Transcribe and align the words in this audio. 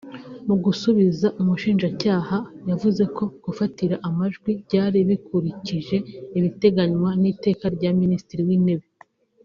Mu 0.47 0.55
gusubiza 0.65 1.27
umushinjacyaha 1.41 2.37
yavuze 2.69 3.03
ko 3.15 3.23
gufatira 3.45 3.95
amajwi 4.07 4.51
byari 4.65 4.99
bikurikije 5.09 5.97
ibiteganywa 6.37 7.09
n’iteka 7.21 7.65
rya 7.75 7.91
Minisitiri 8.01 8.43
w’Intebe 8.49 8.87